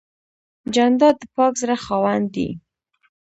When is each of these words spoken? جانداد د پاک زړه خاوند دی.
جانداد 0.73 1.15
د 1.19 1.23
پاک 1.35 1.53
زړه 1.61 1.75
خاوند 1.85 2.25
دی. 2.35 2.49